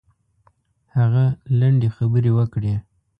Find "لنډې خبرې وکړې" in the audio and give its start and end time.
1.59-2.73